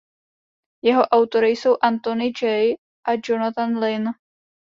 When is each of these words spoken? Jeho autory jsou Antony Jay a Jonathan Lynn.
Jeho 0.81 1.03
autory 1.05 1.49
jsou 1.49 1.77
Antony 1.81 2.31
Jay 2.41 2.75
a 3.07 3.11
Jonathan 3.27 3.79
Lynn. 3.79 4.05